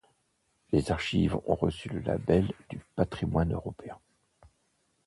Les 0.71 0.89
Archives 0.91 1.37
ont 1.45 1.53
reçu 1.53 1.87
le 1.89 1.99
Label 1.99 2.51
du 2.69 2.79
patrimoine 2.95 3.53
européen. 3.53 3.99